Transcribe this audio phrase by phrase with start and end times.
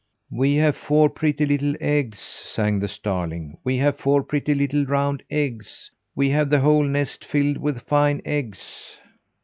[0.31, 3.59] "We have four pretty little eggs," sang the starling.
[3.63, 5.91] "We have four pretty little round eggs.
[6.15, 8.97] We have the whole nest filled with fine eggs."